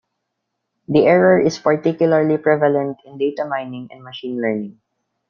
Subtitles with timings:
[0.87, 4.79] The error is particularly prevalent in data mining and machine learning.